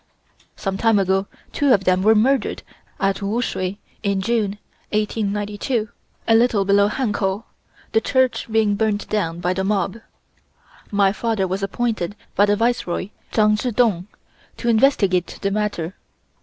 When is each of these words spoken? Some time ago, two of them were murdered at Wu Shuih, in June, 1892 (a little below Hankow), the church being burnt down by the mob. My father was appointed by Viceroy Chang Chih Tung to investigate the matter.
Some 0.55 0.77
time 0.79 0.97
ago, 0.97 1.27
two 1.53 1.73
of 1.73 1.83
them 1.83 2.01
were 2.01 2.15
murdered 2.15 2.63
at 2.99 3.21
Wu 3.21 3.39
Shuih, 3.39 3.77
in 4.01 4.19
June, 4.19 4.57
1892 4.93 5.89
(a 6.27 6.33
little 6.33 6.65
below 6.65 6.87
Hankow), 6.89 7.43
the 7.91 8.01
church 8.01 8.47
being 8.51 8.73
burnt 8.73 9.07
down 9.09 9.39
by 9.39 9.53
the 9.53 9.63
mob. 9.63 9.97
My 10.89 11.11
father 11.13 11.47
was 11.47 11.61
appointed 11.61 12.15
by 12.35 12.45
Viceroy 12.47 13.09
Chang 13.31 13.55
Chih 13.57 13.73
Tung 13.73 14.07
to 14.57 14.69
investigate 14.69 15.37
the 15.39 15.51
matter. 15.51 15.93